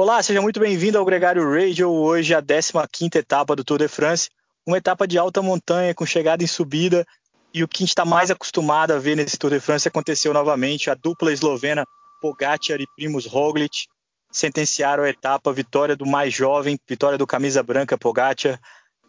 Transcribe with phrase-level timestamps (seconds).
[0.00, 1.90] Olá, seja muito bem-vindo ao Gregário Radio.
[1.90, 4.30] Hoje a 15ª etapa do Tour de France,
[4.64, 7.04] uma etapa de alta montanha com chegada em subida.
[7.52, 10.32] E o que a gente está mais acostumado a ver nesse Tour de France aconteceu
[10.32, 10.88] novamente.
[10.88, 11.84] A dupla eslovena
[12.22, 13.88] Pogacar e Primoz Roglic
[14.30, 18.60] sentenciaram a etapa, vitória do mais jovem, vitória do camisa branca Pogacar,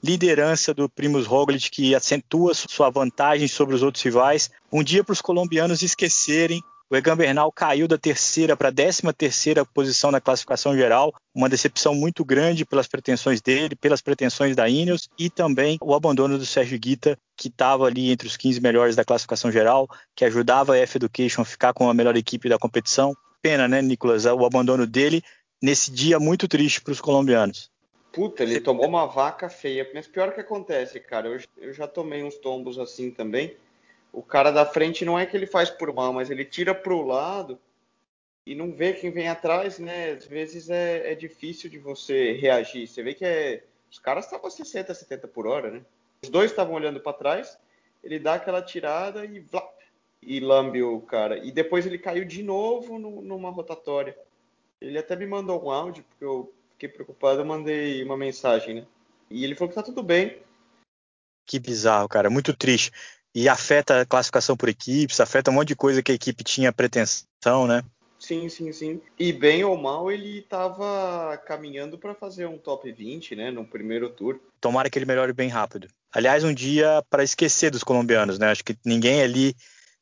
[0.04, 4.50] liderança do Primoz Roglic que acentua sua vantagem sobre os outros rivais.
[4.74, 9.14] Um dia para os colombianos esquecerem o Egan Bernal caiu da terceira para a décima
[9.14, 14.68] terceira posição na classificação geral, uma decepção muito grande pelas pretensões dele, pelas pretensões da
[14.68, 18.96] Ineos e também o abandono do Sérgio Guita, que estava ali entre os 15 melhores
[18.96, 23.16] da classificação geral, que ajudava a F-Education a ficar com a melhor equipe da competição.
[23.40, 25.22] Pena, né, Nicolas, o abandono dele
[25.62, 27.70] nesse dia muito triste para os colombianos.
[28.12, 29.88] Puta, ele tomou uma vaca feia.
[29.94, 33.56] Mas pior que acontece, cara, eu, eu já tomei uns tombos assim também
[34.12, 36.94] o cara da frente não é que ele faz por mal, mas ele tira para
[36.94, 37.60] o lado
[38.46, 40.12] e não vê quem vem atrás, né?
[40.12, 42.88] Às vezes é, é difícil de você reagir.
[42.88, 45.82] Você vê que é, os caras estavam a 60, 70 por hora, né?
[46.24, 47.58] Os dois estavam olhando para trás,
[48.04, 49.80] ele dá aquela tirada e vlap,
[50.22, 51.38] e lambe o cara.
[51.38, 54.18] E depois ele caiu de novo no, numa rotatória.
[54.82, 58.88] Ele até me mandou um áudio, porque eu fiquei preocupado, eu mandei uma mensagem, né?
[59.30, 60.42] E ele falou que tá tudo bem.
[61.46, 62.92] Que bizarro, cara, muito triste
[63.34, 66.74] e afeta a classificação por equipes, afeta um monte de coisa que a equipe tinha
[66.74, 67.84] pretensão, né?
[68.20, 69.02] Sim, sim, sim.
[69.18, 74.10] E bem ou mal, ele estava caminhando para fazer um top 20, né, no primeiro
[74.10, 74.40] tour.
[74.60, 75.88] Tomara que ele melhore bem rápido.
[76.12, 78.52] Aliás, um dia para esquecer dos colombianos, né?
[78.52, 79.56] Acho que ninguém ali,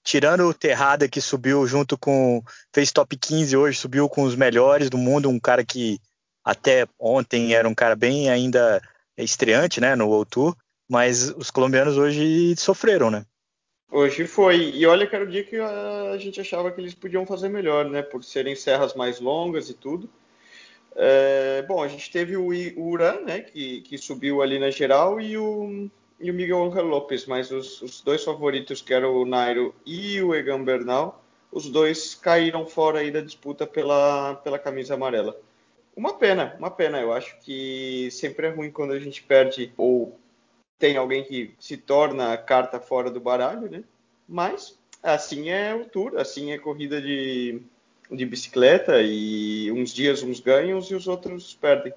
[0.04, 2.42] tirando o Terrada que subiu junto com
[2.74, 6.00] fez top 15 hoje, subiu com os melhores do mundo, um cara que
[6.44, 8.82] até ontem era um cara bem ainda
[9.16, 10.58] estreante, né, no World Tour.
[10.90, 13.26] Mas os colombianos hoje sofreram, né?
[13.92, 14.72] Hoje foi.
[14.76, 17.90] E olha que era o dia que a gente achava que eles podiam fazer melhor,
[17.90, 18.02] né?
[18.02, 20.10] Por serem serras mais longas e tudo.
[20.96, 23.42] É, bom, a gente teve o, Uran, né?
[23.42, 27.26] Que, que subiu ali na geral, e o, e o Miguel Angel Lopes.
[27.26, 32.14] Mas os, os dois favoritos, que eram o Nairo e o Egan Bernal, os dois
[32.16, 35.40] caíram fora aí da disputa pela, pela camisa amarela.
[35.96, 37.00] Uma pena, uma pena.
[37.00, 40.20] Eu acho que sempre é ruim quando a gente perde ou
[40.80, 43.84] tem alguém que se torna a carta fora do baralho, né?
[44.28, 47.62] Mas assim é o tour, assim é corrida de,
[48.12, 51.94] de bicicleta e uns dias uns ganham e os outros perdem.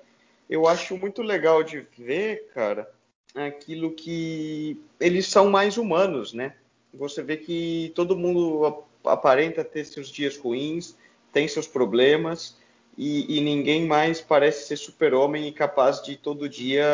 [0.49, 2.91] Eu acho muito legal de ver, cara,
[3.35, 6.55] aquilo que eles são mais humanos, né?
[6.93, 10.97] Você vê que todo mundo aparenta ter seus dias ruins,
[11.33, 12.57] tem seus problemas
[12.99, 16.85] e, e ninguém mais parece ser super-homem e capaz de todo dia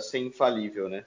[0.00, 1.04] ser infalível, né?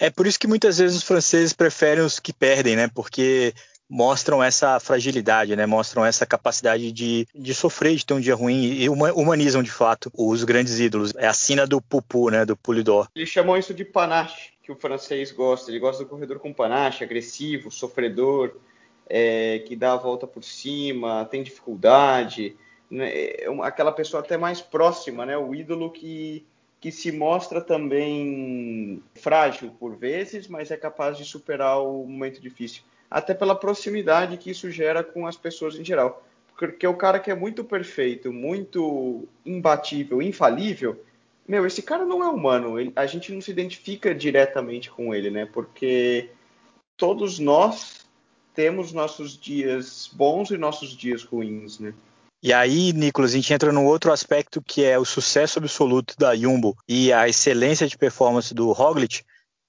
[0.00, 2.88] É por isso que muitas vezes os franceses preferem os que perdem, né?
[2.92, 3.54] Porque
[3.88, 5.66] mostram essa fragilidade, né?
[5.66, 10.10] Mostram essa capacidade de, de sofrer, de ter um dia ruim e humanizam de fato
[10.16, 11.12] os grandes ídolos.
[11.16, 12.44] É a sina do pupu, né?
[12.44, 13.08] Do pulidor.
[13.14, 15.70] Eles chamam isso de panache, que o francês gosta.
[15.70, 18.56] Ele gosta do corredor com panache, agressivo, sofredor,
[19.08, 22.56] é, que dá a volta por cima, tem dificuldade.
[22.90, 23.10] Né?
[23.14, 25.36] É aquela pessoa até mais próxima, né?
[25.36, 26.44] O ídolo que
[26.84, 32.82] que se mostra também frágil por vezes, mas é capaz de superar o momento difícil.
[33.10, 36.22] Até pela proximidade que isso gera com as pessoas em geral.
[36.58, 41.02] Porque o cara que é muito perfeito, muito imbatível, infalível,
[41.48, 42.78] meu, esse cara não é humano.
[42.78, 45.46] Ele, a gente não se identifica diretamente com ele, né?
[45.46, 46.28] Porque
[46.98, 48.06] todos nós
[48.54, 51.94] temos nossos dias bons e nossos dias ruins, né?
[52.44, 56.36] E aí, Nicolas, a gente entra num outro aspecto que é o sucesso absoluto da
[56.36, 59.22] Jumbo e a excelência de performance do Roglic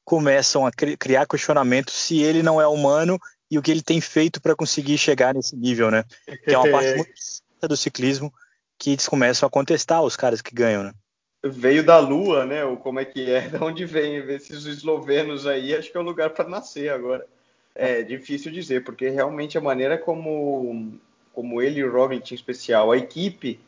[0.04, 3.18] começam a criar questionamentos se ele não é humano
[3.50, 6.04] e o que ele tem feito para conseguir chegar nesse nível, né?
[6.44, 7.14] Que é uma parte muito
[7.62, 8.34] do ciclismo
[8.78, 10.92] que eles começam a contestar os caras que ganham, né?
[11.46, 12.66] Veio da Lua, né?
[12.66, 13.48] Ou como é que é?
[13.48, 15.74] De onde vem esses eslovenos aí?
[15.74, 17.26] Acho que é o lugar para nascer agora.
[17.74, 21.00] É difícil dizer, porque realmente a maneira como
[21.36, 23.60] como ele e o Roglic em especial, a equipe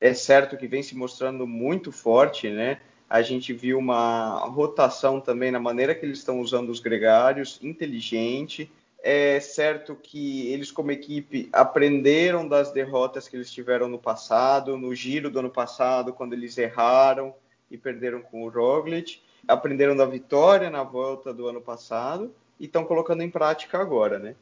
[0.00, 2.80] é certo que vem se mostrando muito forte, né?
[3.08, 8.70] A gente viu uma rotação também na maneira que eles estão usando os gregários, inteligente.
[9.02, 14.94] É certo que eles, como equipe, aprenderam das derrotas que eles tiveram no passado, no
[14.94, 17.34] giro do ano passado, quando eles erraram
[17.70, 19.20] e perderam com o Roglic.
[19.46, 24.34] Aprenderam da vitória na volta do ano passado e estão colocando em prática agora, né?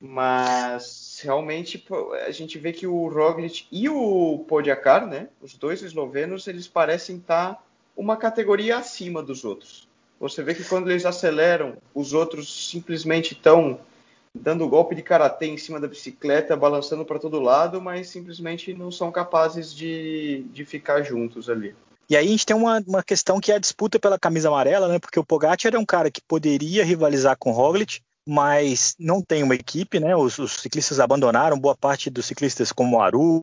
[0.00, 1.84] Mas realmente
[2.26, 7.16] a gente vê que o Roglic e o Podjakar, né, os dois eslovenos, eles parecem
[7.16, 7.64] estar
[7.96, 9.88] uma categoria acima dos outros.
[10.20, 13.80] Você vê que quando eles aceleram, os outros simplesmente estão
[14.34, 18.90] dando golpe de karatê em cima da bicicleta, balançando para todo lado, mas simplesmente não
[18.90, 21.74] são capazes de, de ficar juntos ali.
[22.08, 24.88] E aí a gente tem uma, uma questão que é a disputa pela camisa amarela,
[24.88, 24.98] né?
[24.98, 29.42] Porque o Pogacar é um cara que poderia rivalizar com o Roglic, mas não tem
[29.42, 30.14] uma equipe, né?
[30.14, 33.40] Os, os, ciclistas abandonaram, boa parte dos ciclistas como Aru,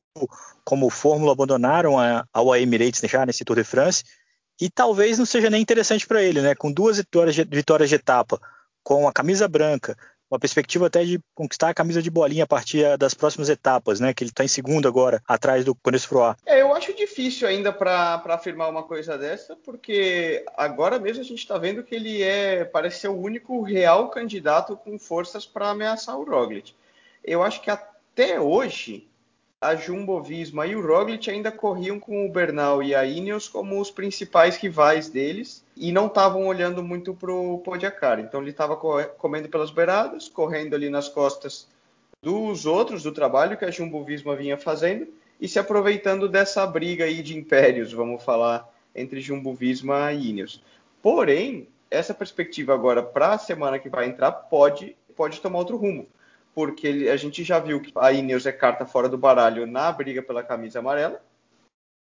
[0.63, 4.03] como o Fórmula abandonaram a, a Emirates já nesse Tour de France,
[4.61, 6.53] e talvez não seja nem interessante para ele, né?
[6.53, 8.39] Com duas vitórias de, vitórias de etapa,
[8.83, 9.97] com a camisa branca,
[10.29, 14.13] uma perspectiva até de conquistar a camisa de bolinha a partir das próximas etapas, né?
[14.13, 15.75] Que ele está em segundo agora, atrás do
[16.07, 16.37] Froa.
[16.45, 16.63] É,
[17.15, 21.95] difícil ainda para afirmar uma coisa dessa, porque agora mesmo a gente está vendo que
[21.95, 26.73] ele é parece ser o único real candidato com forças para ameaçar o Roglic.
[27.23, 29.07] Eu acho que até hoje
[29.61, 33.79] a Jumbo Visma e o Roglic ainda corriam com o Bernal e a Ineos como
[33.79, 38.19] os principais rivais deles e não estavam olhando muito para o Pogacar.
[38.19, 41.65] Então ele estava comendo pelas beiradas, correndo ali nas costas
[42.21, 45.07] dos outros, do trabalho que a Jumbo Visma vinha fazendo
[45.39, 50.63] e se aproveitando dessa briga aí de impérios, vamos falar, entre Jumbo Visma e Ineos.
[51.01, 56.07] Porém, essa perspectiva agora para a semana que vai entrar pode, pode tomar outro rumo
[56.55, 60.23] porque a gente já viu que a Ineos é carta fora do baralho na briga
[60.23, 61.21] pela camisa amarela.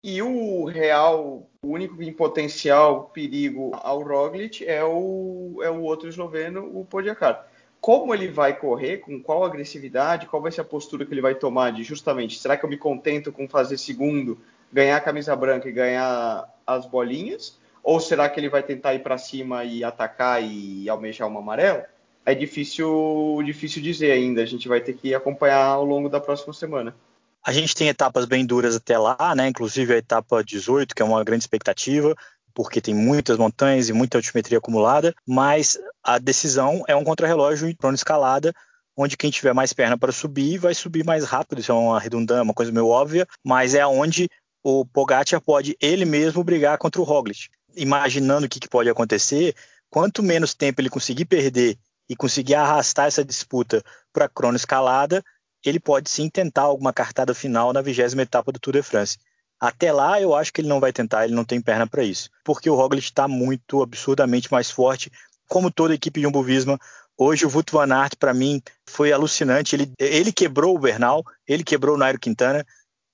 [0.05, 6.07] E o real, o único em potencial perigo ao Roglic é o, é o outro
[6.07, 7.49] esloveno, o Pogacar.
[7.87, 11.37] Como ele vai correr, com qual agressividade, qual vai ser a postura que ele vai
[11.37, 14.41] tomar de justamente, será que eu me contento com fazer segundo,
[14.73, 17.57] ganhar a camisa branca e ganhar as bolinhas?
[17.85, 21.87] Ou será que ele vai tentar ir para cima e atacar e almejar uma amarela?
[22.27, 24.43] é difícil, difícil dizer ainda.
[24.43, 26.93] A gente vai ter que acompanhar ao longo da próxima semana.
[27.41, 29.47] A gente tem etapas bem duras até lá, né?
[29.47, 32.17] Inclusive a etapa 18, que é uma grande expectativa,
[32.57, 37.77] porque tem muitas montanhas e muita altimetria acumulada, mas a decisão é um contrarrelógio em
[37.93, 38.51] escalada,
[38.97, 41.61] onde quem tiver mais perna para subir vai subir mais rápido.
[41.61, 44.31] Isso é uma redundância, uma coisa meio óbvia, mas é onde
[44.65, 47.51] o Pogacar pode ele mesmo brigar contra o Roglic.
[47.77, 49.55] Imaginando o que, que pode acontecer,
[49.91, 51.77] quanto menos tempo ele conseguir perder
[52.09, 55.23] e conseguir arrastar essa disputa para a crono escalada,
[55.63, 59.19] ele pode sim tentar alguma cartada final na vigésima etapa do Tour de France.
[59.61, 62.29] Até lá, eu acho que ele não vai tentar, ele não tem perna para isso,
[62.45, 65.11] porque o Roglic está muito absurdamente mais forte,
[65.49, 66.79] como toda a equipe de Jumbo Visma.
[67.17, 69.75] Hoje o Wout van Aert, para mim, foi alucinante.
[69.75, 72.67] Ele, ele quebrou o Bernal, ele quebrou o Nairo Quintana,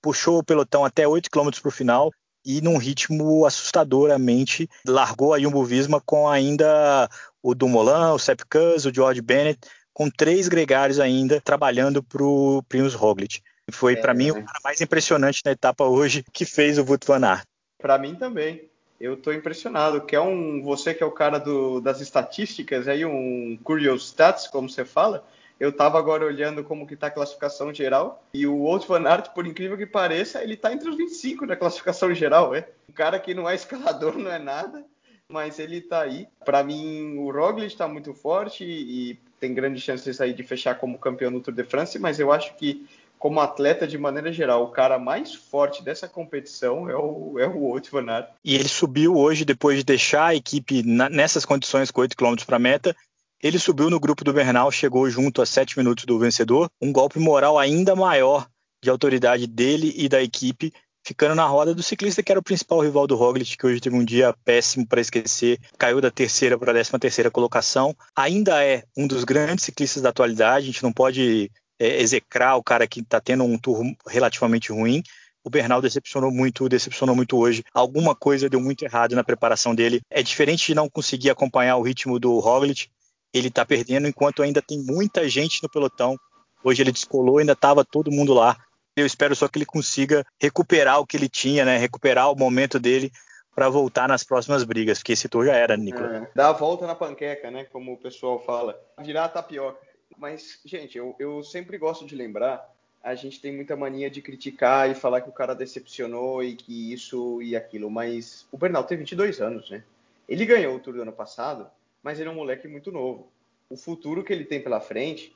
[0.03, 2.11] puxou o pelotão até 8 km para o final
[2.45, 7.09] e num ritmo assustadoramente largou a Jumbo Visma com ainda
[7.41, 9.61] o Dumoulin, o Sepp Kuss, o George Bennett,
[9.93, 13.41] com três gregários ainda trabalhando para o Primus Roglic.
[13.71, 17.07] Foi, é, para mim, o cara mais impressionante na etapa hoje que fez o Wout
[17.07, 17.45] van Aert.
[17.79, 18.69] Para mim também.
[19.01, 20.01] Eu estou impressionado.
[20.03, 24.47] Que é um, você que é o cara do, das estatísticas, aí um curious stats,
[24.47, 25.27] como você fala.
[25.59, 29.29] Eu estava agora olhando como que está a classificação geral e o Wout van Aert,
[29.29, 32.69] por incrível que pareça, ele está entre os 25 da classificação geral, é.
[32.89, 34.85] Um cara que não é escalador, não é nada,
[35.29, 36.27] mas ele está aí.
[36.45, 40.99] Para mim, o Roglic está muito forte e tem grandes chances aí de fechar como
[40.99, 42.85] campeão do Tour de France, mas eu acho que
[43.23, 47.57] como atleta de maneira geral, o cara mais forte dessa competição é o, é o
[47.57, 48.31] Wout van Aert.
[48.45, 52.35] E ele subiu hoje, depois de deixar a equipe na, nessas condições com 8 km
[52.45, 52.97] para meta,
[53.41, 57.21] ele subiu no grupo do Bernal, chegou junto a 7 minutos do vencedor, um golpe
[57.21, 58.49] moral ainda maior
[58.83, 60.73] de autoridade dele e da equipe,
[61.07, 63.95] ficando na roda do ciclista que era o principal rival do Roglic, que hoje teve
[63.95, 67.95] um dia péssimo para esquecer, caiu da terceira para a décima terceira colocação.
[68.17, 72.63] Ainda é um dos grandes ciclistas da atualidade, a gente não pode é, execrar o
[72.63, 75.03] cara que está tendo um tour relativamente ruim.
[75.43, 77.65] O Bernal decepcionou muito, decepcionou muito hoje.
[77.75, 80.01] Alguma coisa deu muito errado na preparação dele.
[80.09, 82.89] É diferente de não conseguir acompanhar o ritmo do Roglic.
[83.35, 86.17] Ele está perdendo enquanto ainda tem muita gente no pelotão.
[86.63, 88.57] Hoje ele descolou, ainda estava todo mundo lá.
[88.97, 91.79] Eu espero só que ele consiga recuperar o que ele tinha, né?
[91.79, 93.11] Recuperar o momento dele
[93.57, 96.23] para voltar nas próximas brigas, porque esse tour já era, Nicolas.
[96.23, 97.65] É, dá a volta na panqueca, né?
[97.65, 98.79] Como o pessoal fala.
[99.01, 99.92] Virar a tapioca.
[100.17, 104.89] Mas, gente, eu, eu sempre gosto de lembrar a gente tem muita mania de criticar
[104.89, 108.97] e falar que o cara decepcionou e que isso e aquilo, mas o Bernal tem
[108.97, 109.83] 22 anos, né?
[110.29, 111.69] Ele ganhou o Tour do ano passado,
[112.03, 113.29] mas ele é um moleque muito novo.
[113.69, 115.35] O futuro que ele tem pela frente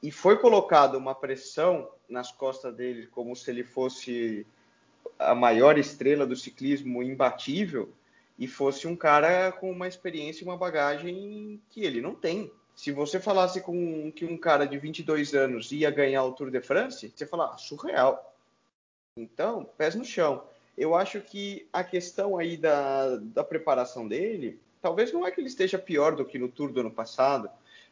[0.00, 4.46] e foi colocado uma pressão nas costas dele como se ele fosse
[5.18, 7.92] a maior estrela do ciclismo imbatível
[8.38, 12.52] e fosse um cara com uma experiência e uma bagagem que ele não tem.
[12.78, 16.60] Se você falasse com que um cara de 22 anos ia ganhar o Tour de
[16.60, 18.32] France, você fala, ah, surreal.
[19.16, 20.44] Então, pés no chão.
[20.76, 25.48] Eu acho que a questão aí da, da preparação dele, talvez não é que ele
[25.48, 27.50] esteja pior do que no Tour do ano passado,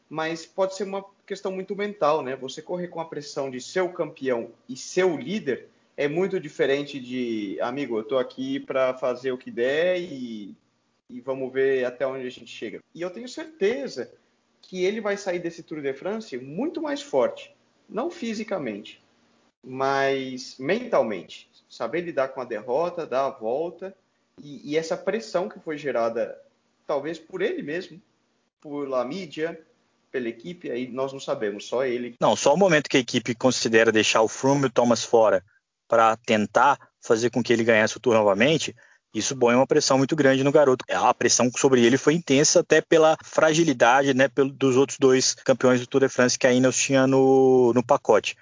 [0.09, 2.37] mas pode ser uma questão muito mental, né?
[2.37, 5.67] Você correr com a pressão de ser o campeão e ser o líder
[5.97, 10.55] é muito diferente de, amigo, eu tô aqui para fazer o que der e,
[11.11, 12.81] e vamos ver até onde a gente chega.
[12.95, 14.15] E eu tenho certeza
[14.69, 17.55] que ele vai sair desse Tour de France muito mais forte,
[17.89, 19.03] não fisicamente,
[19.65, 21.49] mas mentalmente.
[21.69, 23.97] Saber lidar com a derrota, dar a volta
[24.43, 26.37] e, e essa pressão que foi gerada,
[26.87, 28.01] talvez por ele mesmo,
[28.61, 29.61] por la mídia,
[30.11, 32.15] pela equipe, aí nós não sabemos, só ele.
[32.21, 35.45] Não, só o momento que a equipe considera deixar o Froome e o Thomas fora
[35.87, 38.75] para tentar fazer com que ele ganhasse o Tour novamente,
[39.19, 40.85] isso põe uma pressão muito grande no garoto.
[40.91, 45.87] A pressão sobre ele foi intensa até pela fragilidade né, dos outros dois campeões do
[45.87, 48.37] Tour de France que a Ineos tinha no, no pacote.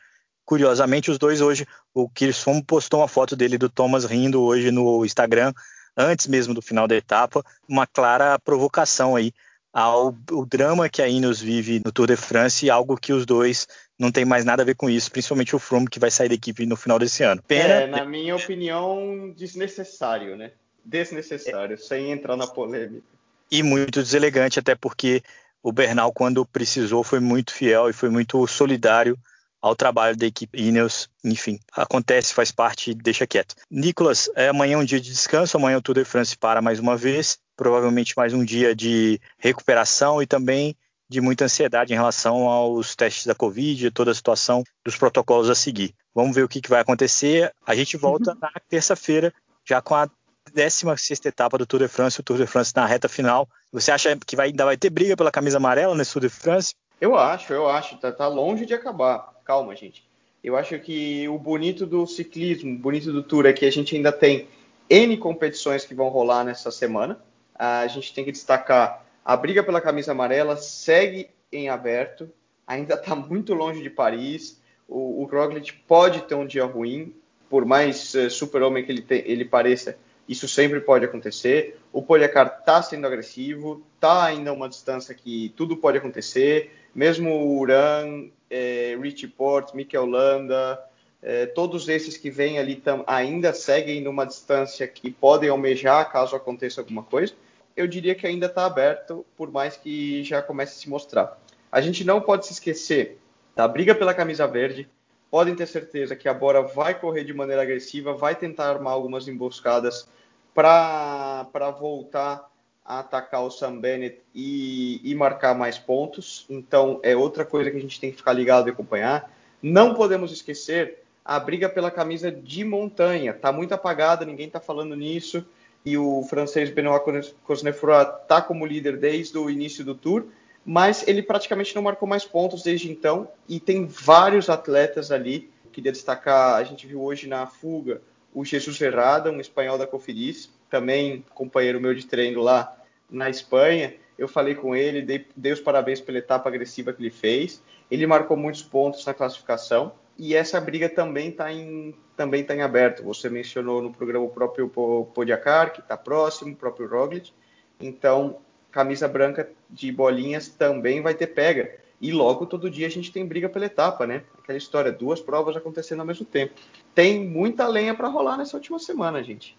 [0.45, 5.04] Curiosamente, os dois hoje, o Kirsfom postou uma foto dele do Thomas rindo hoje no
[5.04, 5.54] Instagram,
[5.97, 9.33] antes mesmo do final da etapa, uma clara provocação aí
[9.73, 13.66] ao, ao drama que a Ineos vive no Tour de France, algo que os dois
[13.99, 16.35] não tem mais nada a ver com isso, principalmente o Froome que vai sair da
[16.35, 17.43] equipe no final desse ano.
[17.43, 20.52] Pena, é, na minha opinião, desnecessário, né?
[20.85, 23.07] Desnecessário, é, sem entrar na polêmica.
[23.50, 25.23] E muito deselegante, até porque
[25.62, 29.19] o Bernal, quando precisou, foi muito fiel e foi muito solidário
[29.64, 31.09] ao trabalho da equipe Ineos.
[31.25, 33.55] Enfim, acontece, faz parte, deixa quieto.
[33.71, 36.99] Nicolas, é amanhã um dia de descanso, amanhã o Tour de France para mais uma
[36.99, 40.76] vez, provavelmente mais um dia de recuperação e também
[41.09, 45.49] de muita ansiedade em relação aos testes da Covid e toda a situação dos protocolos
[45.49, 45.95] a seguir.
[46.14, 47.50] Vamos ver o que, que vai acontecer.
[47.67, 48.38] A gente volta uhum.
[48.43, 49.33] na terça-feira,
[49.64, 50.11] já com a
[50.55, 53.49] 16 etapa do Tour de France, o Tour de France na reta final.
[53.73, 56.75] Você acha que vai, ainda vai ter briga pela camisa amarela nesse Tour de France?
[57.01, 57.97] Eu acho, eu acho.
[57.99, 60.05] Tá, tá longe de acabar calma, gente.
[60.43, 63.97] Eu acho que o bonito do ciclismo, o bonito do Tour é que a gente
[63.97, 64.49] ainda tem
[64.89, 67.19] N competições que vão rolar nessa semana.
[67.55, 72.31] A gente tem que destacar a briga pela camisa amarela segue em aberto,
[72.67, 74.61] ainda está muito longe de Paris.
[74.87, 77.15] O, o Roglic pode ter um dia ruim,
[77.49, 79.97] por mais uh, super-homem que ele, te, ele pareça,
[80.28, 81.78] isso sempre pode acontecer.
[81.93, 86.73] O Poliacar está sendo agressivo, está ainda uma distância que tudo pode acontecer.
[86.95, 90.81] Mesmo o Uran é, Richie Port, Mikel Landa,
[91.23, 96.37] é, todos esses que vêm ali tam, ainda seguem numa distância que podem almejar caso
[96.37, 97.35] aconteça alguma coisa.
[97.76, 101.38] Eu diria que ainda está aberto, por mais que já comece a se mostrar.
[101.73, 103.19] A gente não pode se esquecer
[103.57, 104.88] da briga pela camisa verde.
[105.35, 109.26] Podem ter certeza que a Bora vai correr de maneira agressiva, vai tentar armar algumas
[109.26, 110.09] emboscadas
[110.55, 112.49] para voltar
[112.85, 116.47] a atacar o Sam Bennett e, e, marcar mais pontos.
[116.49, 119.29] Então é outra coisa que a gente tem que ficar ligado e acompanhar.
[119.61, 123.33] Não podemos esquecer a briga pela camisa de montanha.
[123.33, 125.45] Está muito apagada, ninguém está falando nisso.
[125.85, 130.26] E o francês Benoit Cosnefroy está como líder desde o início do Tour,
[130.64, 133.28] mas ele praticamente não marcou mais pontos desde então.
[133.49, 135.50] E tem vários atletas ali.
[135.73, 138.00] Queria destacar, a gente viu hoje na fuga
[138.33, 142.76] o Jesus Ferrada, um espanhol da Cofidis, também companheiro meu de treino lá
[143.09, 143.94] na Espanha.
[144.18, 147.62] Eu falei com ele, dei, dei os parabéns pela etapa agressiva que ele fez.
[147.90, 152.62] Ele marcou muitos pontos na classificação e essa briga também está em, também tá em
[152.62, 153.02] aberto.
[153.04, 154.68] Você mencionou no programa o próprio
[155.14, 157.33] Podiacar, que está próximo, o próprio Roglic.
[157.80, 158.38] Então,
[158.75, 161.78] camisa branca de bolinhas também vai ter pega.
[162.00, 164.25] E logo todo dia a gente tem briga pela etapa, né?
[164.37, 166.54] Aquela história, duas provas acontecendo ao mesmo tempo.
[166.93, 169.57] Tem muita lenha para rolar nessa última semana, gente.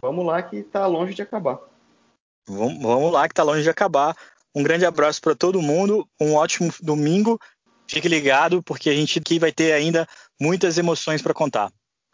[0.00, 1.58] Vamos lá que está longe de acabar.
[2.48, 4.16] Vamos, vamos lá que está longe de acabar.
[4.54, 7.40] Um grande abraço para todo mundo, um ótimo domingo.
[7.88, 10.06] Fique ligado porque a gente aqui vai ter ainda
[10.40, 11.72] muitas emoções para contar.